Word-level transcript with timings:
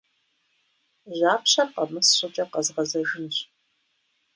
Жьапщэр 1.17 1.67
къэмыс 1.75 2.09
щӀыкӀэ 2.17 2.45
къэзгъэзэжынщ. 2.51 3.37